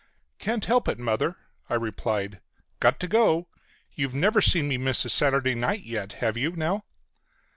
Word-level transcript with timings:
"Can't 0.39 0.65
help 0.65 0.87
it, 0.87 0.97
Mother," 0.97 1.35
I 1.69 1.75
replied. 1.75 2.41
"Got 2.79 2.99
to 3.01 3.07
go. 3.07 3.49
You've 3.93 4.15
never 4.15 4.41
seen 4.41 4.67
me 4.67 4.79
miss 4.79 5.05
a 5.05 5.09
Saturday 5.11 5.53
night 5.53 5.83
yet, 5.83 6.13
have 6.13 6.35
you 6.35 6.53
now?" 6.55 6.85